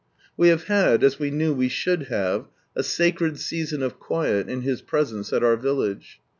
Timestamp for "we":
0.35-0.47, 1.19-1.29, 1.53-1.67